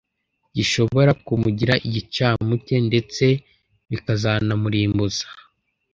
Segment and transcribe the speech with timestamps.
[0.55, 3.25] gishobora kumugira igicamuke ndetse
[3.89, 5.25] bikazanamurimbuza